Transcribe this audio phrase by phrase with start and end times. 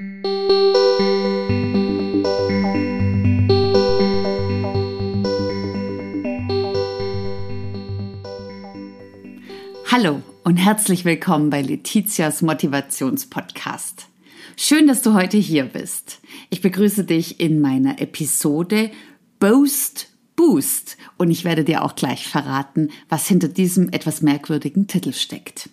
[0.00, 0.12] Hallo
[10.44, 14.06] und herzlich willkommen bei Letizias Motivationspodcast.
[14.56, 16.20] Schön, dass du heute hier bist.
[16.50, 18.92] Ich begrüße dich in meiner Episode
[19.40, 25.12] Boast Boost und ich werde dir auch gleich verraten, was hinter diesem etwas merkwürdigen Titel
[25.12, 25.70] steckt.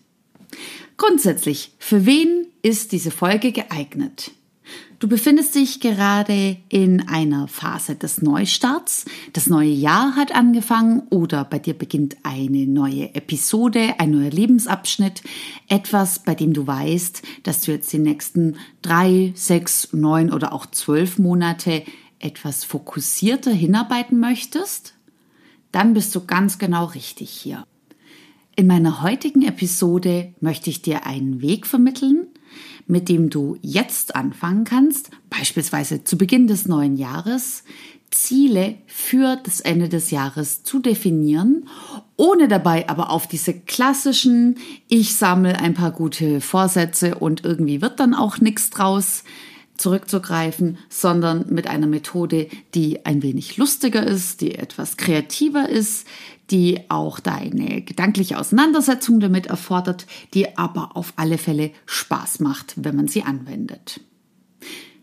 [0.98, 4.32] Grundsätzlich, für wen ist diese Folge geeignet?
[4.98, 9.06] Du befindest dich gerade in einer Phase des Neustarts.
[9.34, 15.22] Das neue Jahr hat angefangen oder bei dir beginnt eine neue Episode, ein neuer Lebensabschnitt.
[15.68, 20.66] Etwas, bei dem du weißt, dass du jetzt die nächsten drei, sechs, neun oder auch
[20.66, 21.84] zwölf Monate
[22.18, 24.96] etwas fokussierter hinarbeiten möchtest.
[25.72, 27.64] Dann bist du ganz genau richtig hier.
[28.56, 32.26] In meiner heutigen Episode möchte ich dir einen Weg vermitteln,
[32.88, 37.64] mit dem du jetzt anfangen kannst, beispielsweise zu Beginn des neuen Jahres,
[38.12, 41.68] Ziele für das Ende des Jahres zu definieren,
[42.16, 48.00] ohne dabei aber auf diese klassischen, ich sammle ein paar gute Vorsätze und irgendwie wird
[48.00, 49.24] dann auch nichts draus,
[49.78, 56.08] zurückzugreifen, sondern mit einer Methode, die ein wenig lustiger ist, die etwas kreativer ist,
[56.52, 62.96] die auch deine gedankliche Auseinandersetzung damit erfordert, die aber auf alle Fälle Spaß macht, wenn
[62.96, 64.00] man sie anwendet.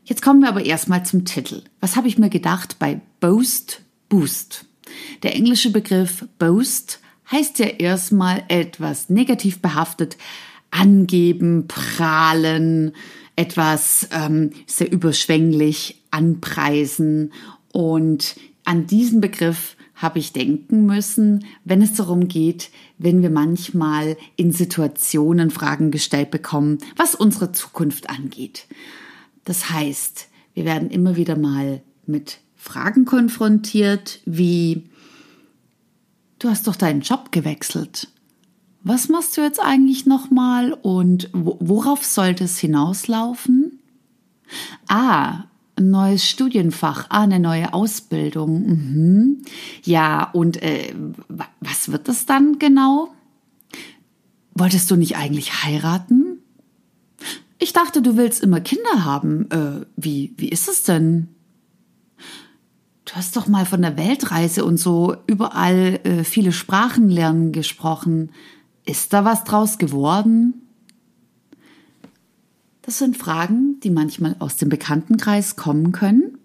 [0.04, 1.62] Jetzt kommen wir aber erstmal zum Titel.
[1.80, 4.66] Was habe ich mir gedacht bei Boast Boost?
[5.22, 10.16] Der englische Begriff Boast heißt ja erstmal etwas negativ behaftet,
[10.70, 12.92] angeben, prahlen,
[13.36, 17.32] etwas ähm, sehr überschwänglich anpreisen.
[17.72, 24.16] Und an diesen Begriff habe ich denken müssen, wenn es darum geht, wenn wir manchmal
[24.36, 28.66] in Situationen Fragen gestellt bekommen, was unsere Zukunft angeht.
[29.44, 34.84] Das heißt, wir werden immer wieder mal mit Fragen konfrontiert, wie
[36.38, 38.08] du hast doch deinen Job gewechselt.
[38.84, 43.78] Was machst du jetzt eigentlich nochmal und worauf sollte es hinauslaufen?
[44.88, 45.44] Ah,
[45.76, 48.66] ein neues Studienfach, ah, eine neue Ausbildung.
[48.66, 49.42] Mhm.
[49.84, 50.94] Ja, und äh,
[51.60, 53.12] was wird das dann genau?
[54.54, 56.38] Wolltest du nicht eigentlich heiraten?
[57.58, 59.50] Ich dachte, du willst immer Kinder haben.
[59.50, 61.28] Äh, wie, wie ist es denn?
[63.04, 68.30] Du hast doch mal von der Weltreise und so überall äh, viele Sprachen lernen gesprochen.
[68.84, 70.54] Ist da was draus geworden?
[72.82, 76.38] Das sind Fragen, die manchmal aus dem Bekanntenkreis kommen können.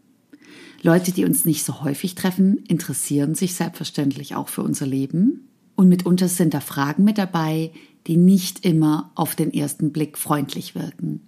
[0.83, 5.49] Leute, die uns nicht so häufig treffen, interessieren sich selbstverständlich auch für unser Leben.
[5.75, 7.71] Und mitunter sind da Fragen mit dabei,
[8.05, 11.21] die nicht immer auf den ersten Blick freundlich wirken.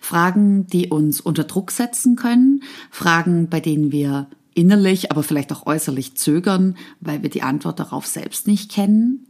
[0.00, 5.66] Fragen, die uns unter Druck setzen können, Fragen, bei denen wir innerlich, aber vielleicht auch
[5.66, 9.26] äußerlich zögern, weil wir die Antwort darauf selbst nicht kennen.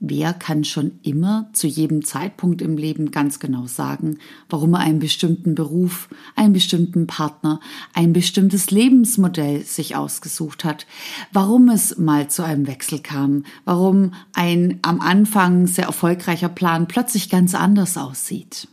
[0.00, 5.00] Wer kann schon immer zu jedem Zeitpunkt im Leben ganz genau sagen, warum er einen
[5.00, 7.58] bestimmten Beruf, einen bestimmten Partner,
[7.94, 10.86] ein bestimmtes Lebensmodell sich ausgesucht hat,
[11.32, 17.28] warum es mal zu einem Wechsel kam, warum ein am Anfang sehr erfolgreicher Plan plötzlich
[17.28, 18.68] ganz anders aussieht?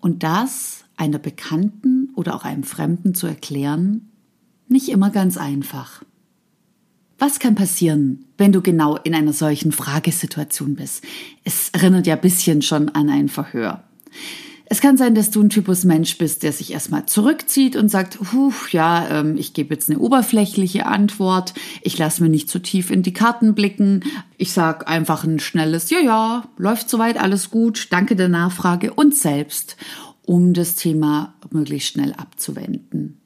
[0.00, 4.08] Und das einer Bekannten oder auch einem Fremden zu erklären,
[4.68, 6.02] nicht immer ganz einfach.
[7.20, 11.04] Was kann passieren, wenn du genau in einer solchen Fragesituation bist?
[11.44, 13.84] Es erinnert ja ein bisschen schon an ein Verhör.
[14.64, 18.18] Es kann sein, dass du ein Typus Mensch bist, der sich erstmal zurückzieht und sagt,
[18.32, 22.90] Huh, ja, ähm, ich gebe jetzt eine oberflächliche Antwort, ich lasse mir nicht zu tief
[22.90, 24.02] in die Karten blicken,
[24.38, 29.14] ich sage einfach ein schnelles, ja, ja, läuft soweit, alles gut, danke der Nachfrage und
[29.14, 29.76] selbst,
[30.24, 33.20] um das Thema möglichst schnell abzuwenden.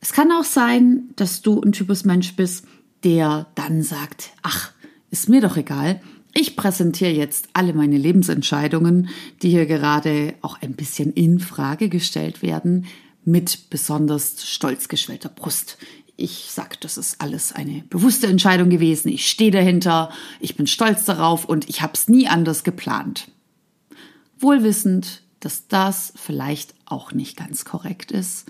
[0.00, 2.66] Es kann auch sein, dass du ein Typus Mensch bist,
[3.04, 4.72] der dann sagt, ach,
[5.10, 6.00] ist mir doch egal,
[6.32, 9.08] ich präsentiere jetzt alle meine Lebensentscheidungen,
[9.42, 12.86] die hier gerade auch ein bisschen in Frage gestellt werden,
[13.24, 15.76] mit besonders stolz geschwellter Brust.
[16.16, 19.08] Ich sag, das ist alles eine bewusste Entscheidung gewesen.
[19.08, 23.28] Ich stehe dahinter, ich bin stolz darauf und ich habe es nie anders geplant.
[24.38, 28.46] Wohlwissend, dass das vielleicht auch nicht ganz korrekt ist,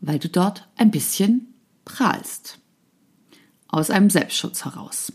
[0.00, 1.54] weil du dort ein bisschen
[1.84, 2.60] prahlst
[3.68, 5.12] aus einem Selbstschutz heraus.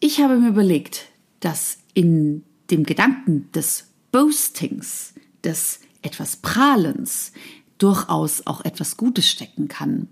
[0.00, 1.06] Ich habe mir überlegt,
[1.40, 5.14] dass in dem Gedanken des Boastings,
[5.44, 7.32] des etwas Prahlens,
[7.78, 10.08] durchaus auch etwas Gutes stecken kann.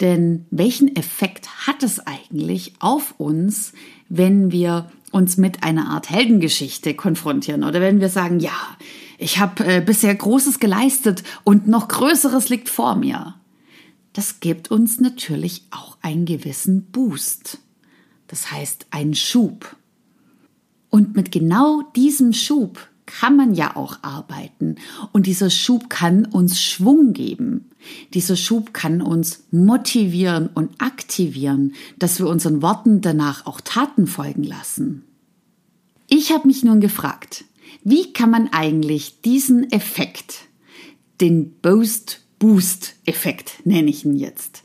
[0.00, 3.72] Denn welchen Effekt hat es eigentlich auf uns,
[4.08, 8.76] wenn wir uns mit einer Art Heldengeschichte konfrontieren oder wenn wir sagen, ja,
[9.18, 13.34] ich habe äh, bisher Großes geleistet und noch Größeres liegt vor mir.
[14.20, 17.56] Das gibt uns natürlich auch einen gewissen Boost.
[18.26, 19.76] Das heißt einen Schub.
[20.90, 24.76] Und mit genau diesem Schub kann man ja auch arbeiten.
[25.12, 27.70] Und dieser Schub kann uns Schwung geben.
[28.12, 34.44] Dieser Schub kann uns motivieren und aktivieren, dass wir unseren Worten danach auch Taten folgen
[34.44, 35.02] lassen.
[36.08, 37.46] Ich habe mich nun gefragt,
[37.84, 40.40] wie kann man eigentlich diesen Effekt,
[41.22, 44.64] den Boost Boost Effekt nenne ich ihn jetzt,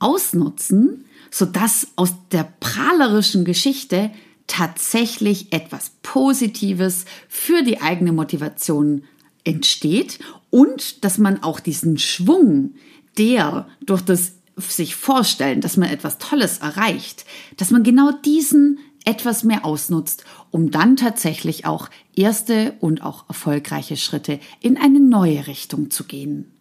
[0.00, 4.10] ausnutzen, sodass aus der prahlerischen Geschichte
[4.48, 9.04] tatsächlich etwas Positives für die eigene Motivation
[9.44, 10.18] entsteht
[10.50, 12.74] und dass man auch diesen Schwung,
[13.16, 17.24] der durch das sich vorstellen, dass man etwas Tolles erreicht,
[17.56, 23.96] dass man genau diesen etwas mehr ausnutzt, um dann tatsächlich auch erste und auch erfolgreiche
[23.96, 26.52] Schritte in eine neue Richtung zu gehen.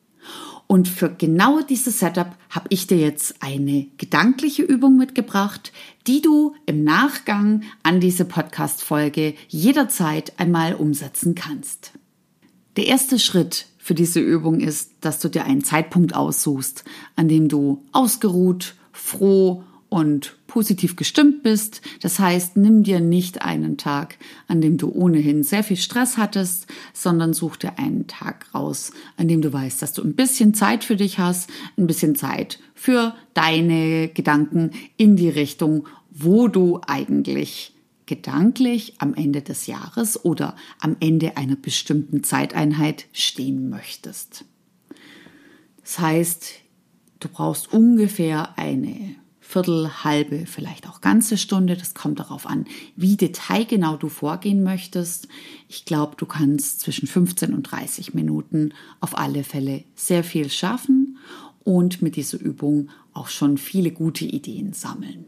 [0.71, 5.73] Und für genau dieses Setup habe ich dir jetzt eine gedankliche Übung mitgebracht,
[6.07, 11.91] die du im Nachgang an diese Podcast-Folge jederzeit einmal umsetzen kannst.
[12.77, 16.85] Der erste Schritt für diese Übung ist, dass du dir einen Zeitpunkt aussuchst,
[17.17, 21.81] an dem du ausgeruht, froh und positiv gestimmt bist.
[22.01, 24.17] Das heißt, nimm dir nicht einen Tag,
[24.47, 29.27] an dem du ohnehin sehr viel Stress hattest, sondern such dir einen Tag raus, an
[29.27, 33.13] dem du weißt, dass du ein bisschen Zeit für dich hast, ein bisschen Zeit für
[33.33, 37.73] deine Gedanken in die Richtung, wo du eigentlich
[38.05, 44.45] gedanklich am Ende des Jahres oder am Ende einer bestimmten Zeiteinheit stehen möchtest.
[45.81, 46.53] Das heißt,
[47.19, 49.15] du brauchst ungefähr eine
[49.51, 51.75] Viertel, halbe, vielleicht auch ganze Stunde.
[51.75, 52.65] Das kommt darauf an,
[52.95, 55.27] wie detailgenau du vorgehen möchtest.
[55.67, 61.17] Ich glaube, du kannst zwischen 15 und 30 Minuten auf alle Fälle sehr viel schaffen
[61.65, 65.25] und mit dieser Übung auch schon viele gute Ideen sammeln.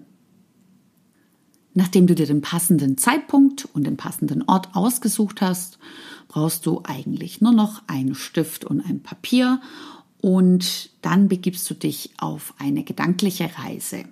[1.73, 5.79] Nachdem du dir den passenden Zeitpunkt und den passenden Ort ausgesucht hast,
[6.29, 9.59] brauchst du eigentlich nur noch einen Stift und ein Papier
[10.21, 14.05] und dann begibst du dich auf eine gedankliche Reise.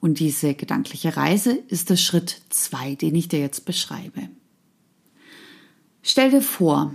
[0.00, 4.28] Und diese gedankliche Reise ist der Schritt zwei, den ich dir jetzt beschreibe.
[6.02, 6.94] Stell dir vor,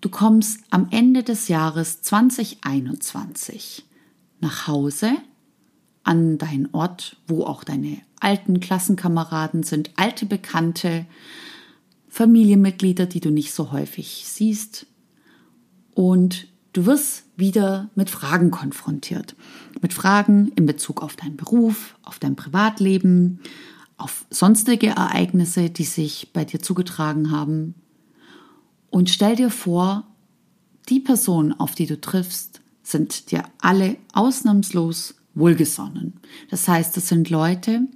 [0.00, 3.84] du kommst am Ende des Jahres 2021
[4.40, 5.12] nach Hause
[6.02, 11.06] an deinen Ort, wo auch deine alten Klassenkameraden sind, alte Bekannte,
[12.08, 14.86] Familienmitglieder, die du nicht so häufig siehst.
[15.94, 19.34] Und Du wirst wieder mit Fragen konfrontiert.
[19.80, 23.40] Mit Fragen in Bezug auf deinen Beruf, auf dein Privatleben,
[23.96, 27.76] auf sonstige Ereignisse, die sich bei dir zugetragen haben.
[28.90, 30.06] Und stell dir vor,
[30.90, 36.20] die Personen, auf die du triffst, sind dir alle ausnahmslos wohlgesonnen.
[36.50, 37.86] Das heißt, das sind Leute,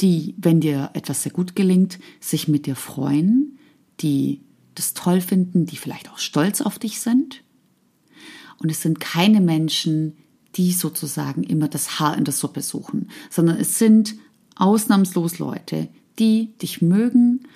[0.00, 3.60] die, wenn dir etwas sehr gut gelingt, sich mit dir freuen,
[4.00, 4.40] die
[4.74, 7.43] das toll finden, die vielleicht auch stolz auf dich sind
[8.58, 10.16] und es sind keine Menschen,
[10.56, 14.14] die sozusagen immer das Haar in der Suppe suchen, sondern es sind
[14.56, 17.48] ausnahmslos Leute, die dich mögen,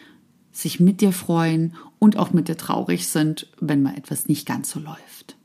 [0.51, 4.71] sich mit dir freuen und auch mit dir traurig sind, wenn mal etwas nicht ganz
[4.71, 5.37] so läuft.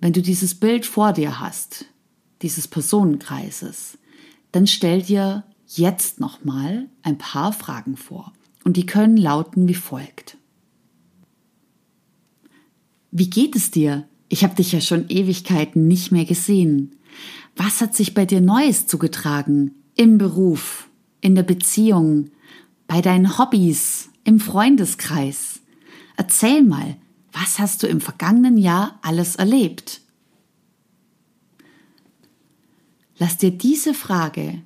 [0.00, 1.86] Wenn du dieses Bild vor dir hast,
[2.42, 3.98] dieses Personenkreises,
[4.50, 8.32] dann stell dir jetzt nochmal ein paar Fragen vor.
[8.64, 10.36] Und die können lauten wie folgt.
[13.14, 14.08] Wie geht es dir?
[14.30, 16.96] Ich habe dich ja schon Ewigkeiten nicht mehr gesehen.
[17.54, 19.74] Was hat sich bei dir Neues zugetragen?
[19.94, 20.88] Im Beruf,
[21.20, 22.30] in der Beziehung,
[22.86, 25.60] bei deinen Hobbys, im Freundeskreis?
[26.16, 26.96] Erzähl mal,
[27.32, 30.00] was hast du im vergangenen Jahr alles erlebt?
[33.18, 34.62] Lass dir diese Frage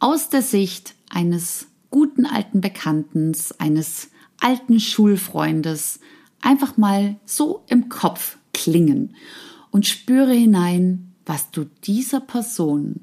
[0.00, 4.08] aus der Sicht eines guten alten Bekannten, eines
[4.40, 6.00] alten Schulfreundes,
[6.40, 9.14] einfach mal so im Kopf klingen
[9.70, 13.00] und spüre hinein, was du dieser Person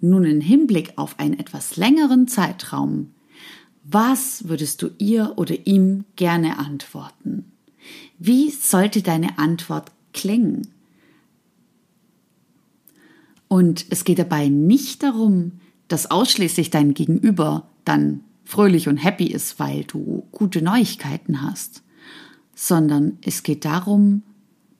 [0.00, 3.14] nun im Hinblick auf einen etwas längeren Zeitraum,
[3.84, 7.52] was würdest du ihr oder ihm gerne antworten?
[8.18, 10.68] Wie sollte deine Antwort klingen?
[13.48, 15.52] Und es geht dabei nicht darum,
[15.88, 21.83] dass ausschließlich dein Gegenüber dann fröhlich und happy ist, weil du gute Neuigkeiten hast,
[22.54, 24.22] sondern es geht darum,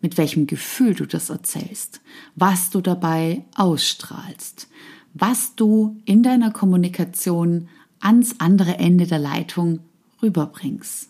[0.00, 2.00] mit welchem Gefühl du das erzählst,
[2.34, 4.68] was du dabei ausstrahlst,
[5.14, 7.68] was du in deiner Kommunikation
[8.00, 9.80] ans andere Ende der Leitung
[10.22, 11.08] rüberbringst.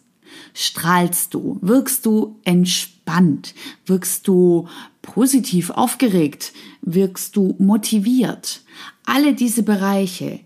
[0.52, 1.58] Strahlst du?
[1.60, 3.54] Wirkst du entspannt?
[3.86, 4.68] Wirkst du
[5.02, 6.52] positiv aufgeregt?
[6.82, 8.62] Wirkst du motiviert?
[9.04, 10.40] Alle diese Bereiche,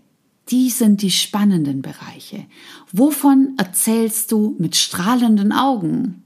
[0.49, 2.45] die sind die spannenden Bereiche.
[2.91, 6.23] Wovon erzählst du mit strahlenden Augen?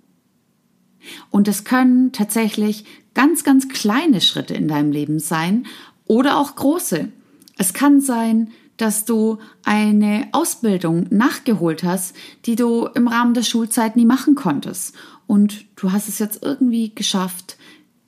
[1.29, 5.65] Und es können tatsächlich ganz, ganz kleine Schritte in deinem Leben sein
[6.05, 7.09] oder auch große.
[7.57, 12.15] Es kann sein, dass du eine Ausbildung nachgeholt hast,
[12.45, 14.95] die du im Rahmen der Schulzeit nie machen konntest.
[15.27, 17.57] Und du hast es jetzt irgendwie geschafft,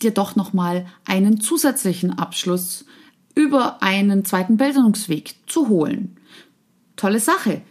[0.01, 2.85] dir doch nochmal einen zusätzlichen Abschluss
[3.35, 6.17] über einen zweiten Bildungsweg zu holen.
[6.95, 7.61] Tolle Sache.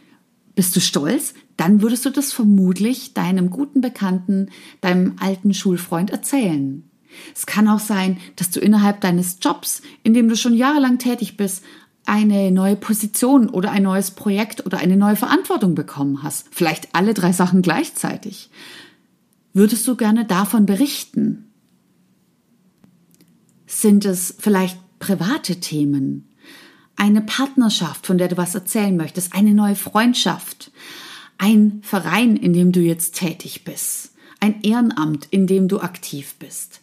[0.54, 1.34] Bist du stolz?
[1.56, 6.84] Dann würdest du das vermutlich deinem guten Bekannten, deinem alten Schulfreund erzählen.
[7.34, 11.36] Es kann auch sein, dass du innerhalb deines Jobs, in dem du schon jahrelang tätig
[11.36, 11.64] bist,
[12.06, 16.48] eine neue Position oder ein neues Projekt oder eine neue Verantwortung bekommen hast.
[16.50, 18.50] Vielleicht alle drei Sachen gleichzeitig.
[19.54, 21.50] Würdest du gerne davon berichten?
[23.66, 26.28] Sind es vielleicht private Themen?
[26.96, 29.34] Eine Partnerschaft, von der du was erzählen möchtest?
[29.34, 30.70] Eine neue Freundschaft?
[31.38, 34.12] Ein Verein, in dem du jetzt tätig bist?
[34.40, 36.80] Ein Ehrenamt, in dem du aktiv bist?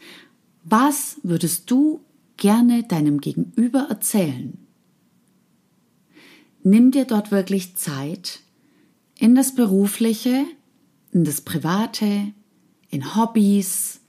[0.64, 2.02] Was würdest du
[2.38, 4.58] gerne deinem Gegenüber erzählen?
[6.64, 8.40] nimm dir dort wirklich Zeit,
[9.18, 10.46] in das Berufliche,
[11.12, 12.34] in das Private,
[12.90, 14.01] in Hobbys,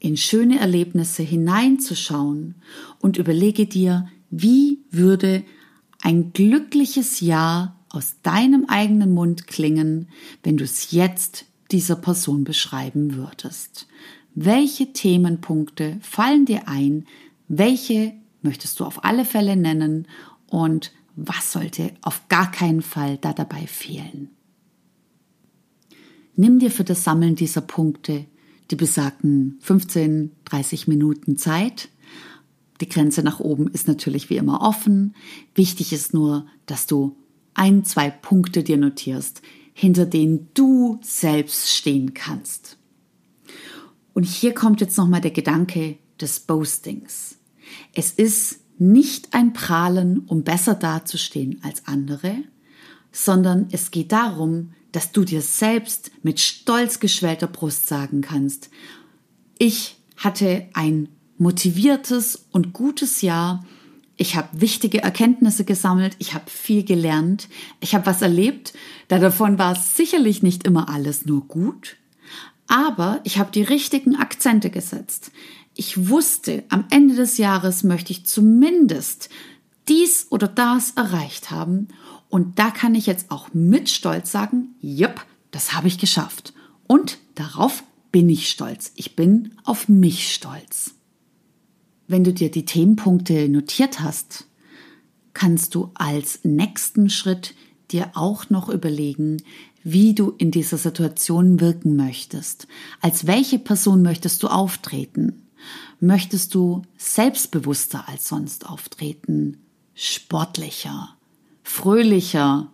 [0.00, 2.56] in schöne Erlebnisse hineinzuschauen
[3.00, 5.44] und überlege dir, wie würde
[6.02, 10.08] ein glückliches Jahr aus deinem eigenen Mund klingen,
[10.42, 13.86] wenn du es jetzt dieser Person beschreiben würdest.
[14.34, 17.06] Welche Themenpunkte fallen dir ein?
[17.48, 20.06] Welche möchtest du auf alle Fälle nennen?
[20.46, 24.30] Und was sollte auf gar keinen Fall da dabei fehlen?
[26.36, 28.24] Nimm dir für das Sammeln dieser Punkte
[28.70, 31.88] die besagten 15, 30 Minuten Zeit.
[32.80, 35.14] Die Grenze nach oben ist natürlich wie immer offen.
[35.54, 37.16] Wichtig ist nur, dass du
[37.54, 39.42] ein, zwei Punkte dir notierst,
[39.74, 42.78] hinter denen du selbst stehen kannst.
[44.14, 47.38] Und hier kommt jetzt nochmal der Gedanke des Boastings.
[47.94, 52.36] Es ist nicht ein Prahlen, um besser dazustehen als andere,
[53.12, 58.70] sondern es geht darum, dass du dir selbst mit stolz geschwellter Brust sagen kannst,
[59.58, 63.64] ich hatte ein motiviertes und gutes Jahr,
[64.16, 67.48] ich habe wichtige Erkenntnisse gesammelt, ich habe viel gelernt,
[67.80, 68.74] ich habe was erlebt,
[69.08, 71.96] da davon war sicherlich nicht immer alles nur gut,
[72.66, 75.32] aber ich habe die richtigen Akzente gesetzt.
[75.74, 79.30] Ich wusste, am Ende des Jahres möchte ich zumindest
[79.88, 81.88] dies oder das erreicht haben.
[82.30, 86.54] Und da kann ich jetzt auch mit Stolz sagen, jupp, das habe ich geschafft.
[86.86, 87.82] Und darauf
[88.12, 88.92] bin ich stolz.
[88.94, 90.94] Ich bin auf mich stolz.
[92.06, 94.46] Wenn du dir die Themenpunkte notiert hast,
[95.34, 97.54] kannst du als nächsten Schritt
[97.90, 99.42] dir auch noch überlegen,
[99.82, 102.66] wie du in dieser Situation wirken möchtest.
[103.00, 105.48] Als welche Person möchtest du auftreten?
[106.00, 109.58] Möchtest du selbstbewusster als sonst auftreten,
[109.94, 111.16] sportlicher,
[111.80, 112.70] fröhlicher,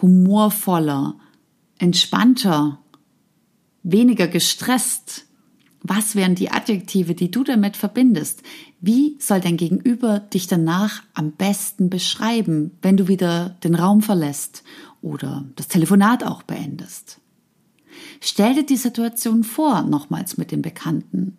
[0.00, 1.16] humorvoller,
[1.78, 2.78] entspannter,
[3.82, 5.26] weniger gestresst?
[5.82, 8.42] Was wären die Adjektive, die du damit verbindest?
[8.80, 14.64] Wie soll dein Gegenüber dich danach am besten beschreiben, wenn du wieder den Raum verlässt
[15.02, 17.20] oder das Telefonat auch beendest?
[18.20, 21.36] Stell dir die Situation vor, nochmals mit dem Bekannten.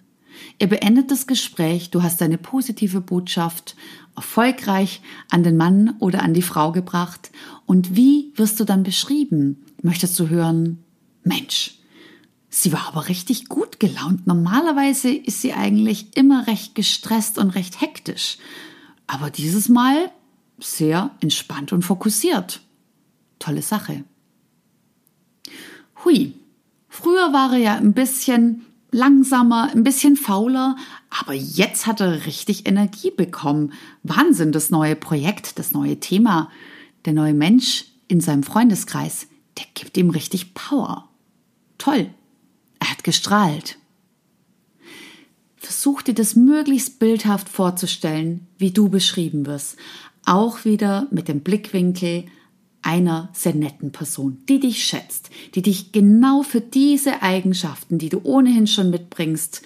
[0.60, 3.76] Ihr beendet das Gespräch, du hast deine positive Botschaft
[4.16, 7.32] erfolgreich an den Mann oder an die Frau gebracht.
[7.66, 9.66] Und wie wirst du dann beschrieben?
[9.82, 10.84] Möchtest du hören,
[11.24, 11.80] Mensch,
[12.50, 14.28] sie war aber richtig gut gelaunt.
[14.28, 18.38] Normalerweise ist sie eigentlich immer recht gestresst und recht hektisch.
[19.08, 20.12] Aber dieses Mal
[20.60, 22.62] sehr entspannt und fokussiert.
[23.40, 24.04] Tolle Sache.
[26.04, 26.34] Hui.
[26.88, 28.66] Früher war er ja ein bisschen
[28.96, 30.76] langsamer, ein bisschen fauler,
[31.10, 33.74] aber jetzt hat er richtig Energie bekommen.
[34.04, 36.50] Wahnsinn, das neue Projekt, das neue Thema,
[37.06, 41.10] der neue Mensch in seinem Freundeskreis, der gibt ihm richtig Power.
[41.78, 42.10] Toll,
[42.80, 43.78] er hat gestrahlt.
[45.58, 49.78] Versuch dir das möglichst bildhaft vorzustellen, wie du beschrieben wirst.
[50.26, 52.26] Auch wieder mit dem Blickwinkel,
[52.86, 58.22] einer sehr netten Person, die dich schätzt, die dich genau für diese Eigenschaften, die du
[58.24, 59.62] ohnehin schon mitbringst,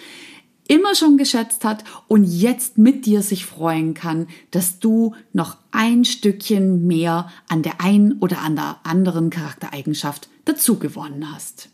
[0.70, 6.04] immer schon geschätzt hat und jetzt mit dir sich freuen kann, dass du noch ein
[6.04, 11.69] Stückchen mehr an der einen oder an der anderen Charaktereigenschaft dazu gewonnen hast.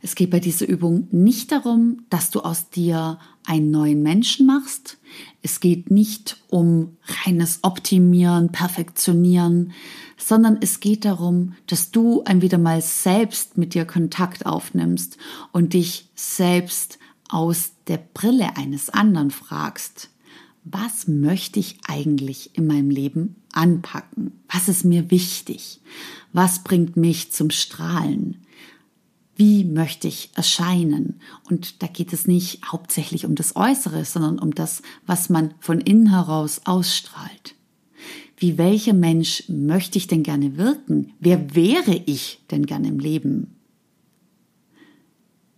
[0.00, 4.98] Es geht bei dieser Übung nicht darum, dass du aus dir einen neuen Menschen machst.
[5.42, 9.72] Es geht nicht um reines Optimieren, Perfektionieren,
[10.16, 15.16] sondern es geht darum, dass du ein wieder mal selbst mit dir Kontakt aufnimmst
[15.52, 20.10] und dich selbst aus der Brille eines anderen fragst.
[20.64, 24.32] Was möchte ich eigentlich in meinem Leben anpacken?
[24.48, 25.80] Was ist mir wichtig?
[26.32, 28.44] Was bringt mich zum Strahlen?
[29.38, 31.20] Wie möchte ich erscheinen?
[31.48, 35.80] Und da geht es nicht hauptsächlich um das Äußere, sondern um das, was man von
[35.80, 37.54] innen heraus ausstrahlt.
[38.36, 41.12] Wie welcher Mensch möchte ich denn gerne wirken?
[41.20, 43.54] Wer wäre ich denn gerne im Leben?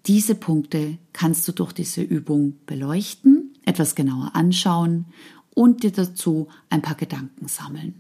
[0.05, 5.07] Diese Punkte kannst du durch diese Übung beleuchten, etwas genauer anschauen
[5.55, 7.95] und dir dazu ein paar Gedanken sammeln.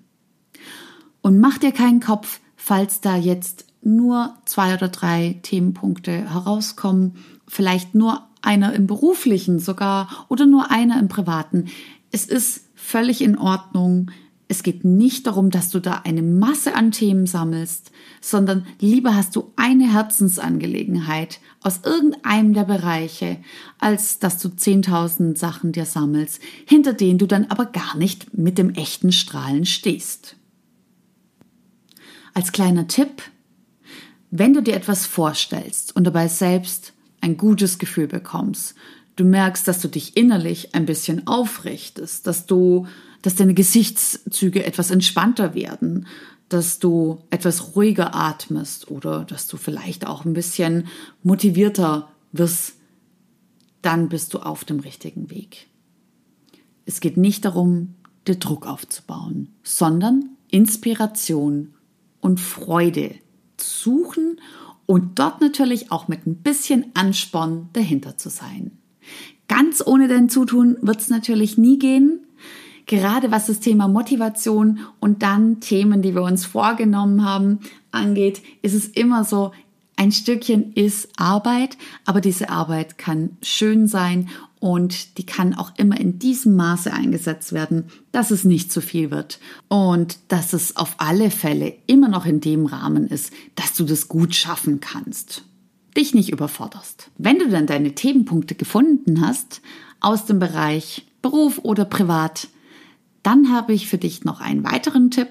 [1.23, 7.95] Und mach dir keinen Kopf, falls da jetzt nur zwei oder drei Themenpunkte herauskommen, vielleicht
[7.95, 11.67] nur einer im beruflichen sogar oder nur einer im privaten.
[12.11, 14.11] Es ist völlig in Ordnung.
[14.49, 19.37] Es geht nicht darum, dass du da eine Masse an Themen sammelst, sondern lieber hast
[19.37, 23.37] du eine Herzensangelegenheit aus irgendeinem der Bereiche,
[23.79, 28.59] als dass du 10.000 Sachen dir sammelst, hinter denen du dann aber gar nicht mit
[28.59, 30.37] dem echten Strahlen stehst.
[32.35, 33.23] Als kleiner Tipp,
[34.31, 38.75] wenn du dir etwas vorstellst und dabei selbst ein gutes Gefühl bekommst,
[39.17, 42.87] du merkst, dass du dich innerlich ein bisschen aufrichtest, dass du,
[43.23, 46.07] dass deine Gesichtszüge etwas entspannter werden,
[46.49, 50.89] dass du etwas ruhiger atmest oder dass du vielleicht auch ein bisschen
[51.23, 52.75] motivierter wirst,
[53.83, 55.69] dann bist du auf dem richtigen Weg.
[56.87, 57.95] Es geht nicht darum,
[58.27, 61.75] dir Druck aufzubauen, sondern Inspiration
[62.21, 63.15] und Freude
[63.61, 64.41] suchen
[64.87, 68.73] und dort natürlich auch mit ein bisschen Ansporn dahinter zu sein.
[69.49, 72.27] Ganz ohne dein Zutun wird es natürlich nie gehen.
[72.87, 77.61] Gerade was das Thema Motivation und dann Themen, die wir uns vorgenommen haben,
[77.93, 79.53] angeht, ist es immer so,
[79.97, 85.99] ein Stückchen ist Arbeit, aber diese Arbeit kann schön sein und die kann auch immer
[85.99, 90.95] in diesem Maße eingesetzt werden, dass es nicht zu viel wird und dass es auf
[90.99, 95.45] alle Fälle immer noch in dem Rahmen ist, dass du das gut schaffen kannst.
[95.97, 97.11] Dich nicht überforderst.
[97.17, 99.63] Wenn du dann deine Themenpunkte gefunden hast
[99.99, 102.49] aus dem Bereich Beruf oder Privat,
[103.23, 105.31] dann habe ich für dich noch einen weiteren Tipp.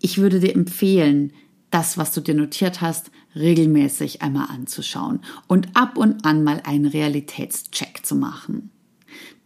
[0.00, 1.32] Ich würde dir empfehlen,
[1.70, 6.86] das, was du dir notiert hast, regelmäßig einmal anzuschauen und ab und an mal einen
[6.86, 8.70] Realitätscheck zu machen.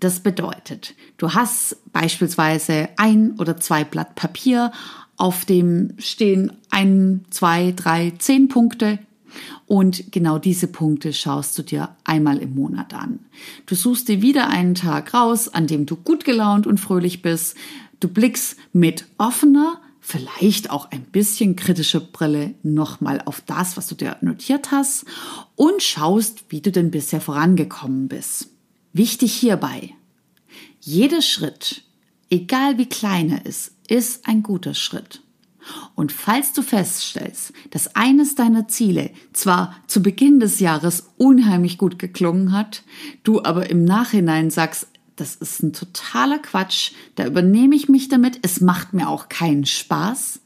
[0.00, 4.72] Das bedeutet, du hast beispielsweise ein oder zwei Blatt Papier,
[5.16, 8.98] auf dem stehen ein, zwei, drei, zehn Punkte
[9.66, 13.20] und genau diese Punkte schaust du dir einmal im Monat an.
[13.66, 17.56] Du suchst dir wieder einen Tag raus, an dem du gut gelaunt und fröhlich bist.
[18.00, 23.94] Du blickst mit offener, vielleicht auch ein bisschen kritische Brille nochmal auf das, was du
[23.94, 25.06] dir notiert hast
[25.54, 28.48] und schaust, wie du denn bisher vorangekommen bist.
[28.92, 29.94] Wichtig hierbei,
[30.80, 31.84] jeder Schritt,
[32.28, 35.22] egal wie klein er ist, ist ein guter Schritt.
[35.94, 42.00] Und falls du feststellst, dass eines deiner Ziele zwar zu Beginn des Jahres unheimlich gut
[42.00, 42.82] geklungen hat,
[43.22, 44.88] du aber im Nachhinein sagst,
[45.22, 49.64] das ist ein totaler Quatsch, da übernehme ich mich damit, es macht mir auch keinen
[49.64, 50.40] Spaß,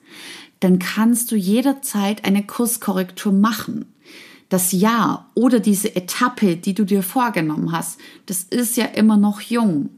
[0.60, 3.86] dann kannst du jederzeit eine Kurskorrektur machen.
[4.50, 9.40] Das Jahr oder diese Etappe, die du dir vorgenommen hast, das ist ja immer noch
[9.40, 9.88] jung.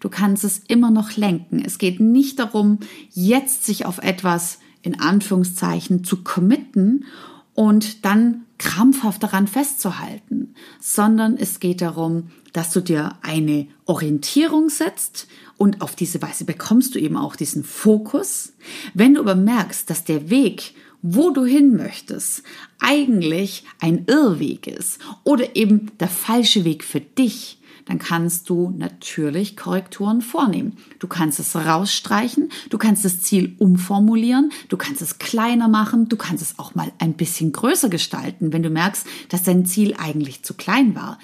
[0.00, 1.62] Du kannst es immer noch lenken.
[1.64, 2.80] Es geht nicht darum,
[3.12, 7.06] jetzt sich auf etwas in Anführungszeichen zu committen
[7.54, 15.26] und dann krampfhaft daran festzuhalten, sondern es geht darum, dass du dir eine Orientierung setzt
[15.58, 18.52] und auf diese Weise bekommst du eben auch diesen Fokus.
[18.94, 22.42] Wenn du aber merkst, dass der Weg, wo du hin möchtest,
[22.78, 27.55] eigentlich ein Irrweg ist oder eben der falsche Weg für dich,
[27.86, 30.76] dann kannst du natürlich Korrekturen vornehmen.
[30.98, 36.16] Du kannst es rausstreichen, du kannst das Ziel umformulieren, du kannst es kleiner machen, du
[36.16, 40.42] kannst es auch mal ein bisschen größer gestalten, wenn du merkst, dass dein Ziel eigentlich
[40.42, 41.18] zu klein war.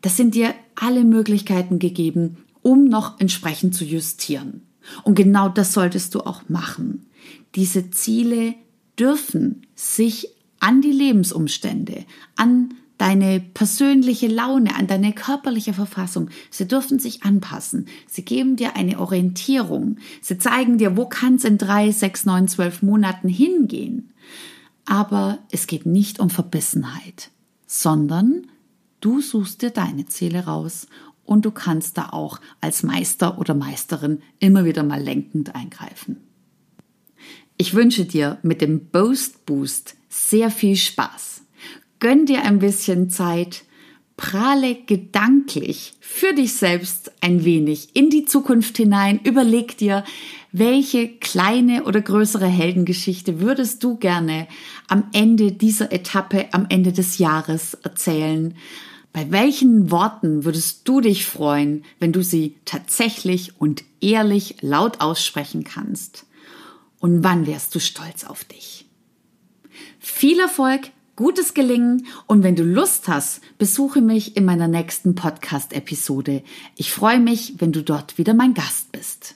[0.00, 4.62] Das sind dir alle Möglichkeiten gegeben, um noch entsprechend zu justieren.
[5.04, 7.06] Und genau das solltest du auch machen.
[7.54, 8.54] Diese Ziele
[8.98, 10.28] dürfen sich
[10.60, 12.04] an die Lebensumstände,
[12.36, 16.28] an deine persönliche Laune, an deine körperliche Verfassung.
[16.50, 17.86] Sie dürfen sich anpassen.
[18.06, 19.96] Sie geben dir eine Orientierung.
[20.20, 24.12] Sie zeigen dir, wo kann es in drei, sechs, neun, zwölf Monaten hingehen.
[24.84, 27.30] Aber es geht nicht um Verbissenheit,
[27.66, 28.46] sondern
[29.00, 30.88] du suchst dir deine Ziele raus
[31.24, 36.16] und du kannst da auch als Meister oder Meisterin immer wieder mal lenkend eingreifen.
[37.58, 41.37] Ich wünsche dir mit dem Boast Boost sehr viel Spaß.
[42.00, 43.64] Gönn dir ein bisschen Zeit,
[44.16, 50.04] prahle gedanklich für dich selbst ein wenig in die Zukunft hinein, überleg dir,
[50.52, 54.48] welche kleine oder größere Heldengeschichte würdest du gerne
[54.88, 58.56] am Ende dieser Etappe, am Ende des Jahres erzählen?
[59.12, 65.64] Bei welchen Worten würdest du dich freuen, wenn du sie tatsächlich und ehrlich laut aussprechen
[65.64, 66.26] kannst?
[66.98, 68.86] Und wann wärst du stolz auf dich?
[69.98, 76.44] Viel Erfolg, gutes Gelingen und wenn du Lust hast, besuche mich in meiner nächsten Podcast-Episode.
[76.76, 79.34] Ich freue mich, wenn du dort wieder mein Gast bist.